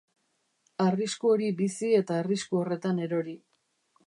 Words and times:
Arrisku 0.85 1.29
hori 1.33 1.49
bizi 1.61 1.93
eta 2.01 2.19
arrisku 2.23 2.63
horretan 2.63 3.05
erori. 3.11 3.41